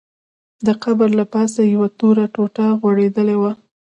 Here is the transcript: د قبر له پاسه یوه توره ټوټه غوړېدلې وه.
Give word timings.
د 0.65 0.67
قبر 0.83 1.09
له 1.19 1.25
پاسه 1.33 1.61
یوه 1.73 1.87
توره 1.99 2.25
ټوټه 2.33 2.65
غوړېدلې 2.79 3.35
وه. 3.41 3.51